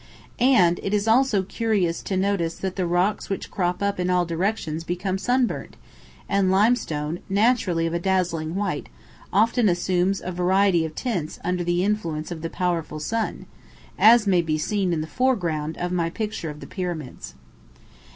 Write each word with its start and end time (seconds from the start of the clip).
And 0.39 0.79
it 0.81 0.95
is 0.95 1.07
also 1.07 1.43
curious 1.43 2.01
to 2.01 2.17
notice 2.17 2.55
that 2.55 2.75
the 2.75 2.87
rocks 2.87 3.29
which 3.29 3.51
crop 3.51 3.83
up 3.83 3.99
in 3.99 4.09
all 4.09 4.25
directions 4.25 4.83
become 4.83 5.19
sunburnt, 5.19 5.75
and 6.27 6.49
limestone, 6.49 7.19
naturally 7.29 7.85
of 7.85 7.93
a 7.93 7.99
dazzling 7.99 8.55
white, 8.55 8.89
often 9.31 9.69
assumes 9.69 10.19
a 10.19 10.31
variety 10.31 10.85
of 10.85 10.95
tints 10.95 11.37
under 11.43 11.63
the 11.63 11.83
influence 11.83 12.31
of 12.31 12.41
the 12.41 12.49
powerful 12.49 12.99
sun, 12.99 13.45
as 13.99 14.25
may 14.25 14.41
be 14.41 14.57
seen 14.57 14.91
in 14.91 15.01
the 15.01 15.05
foreground 15.05 15.77
of 15.77 15.91
my 15.91 16.09
picture 16.09 16.49
of 16.49 16.61
the 16.61 16.65
pyramids. 16.67 17.35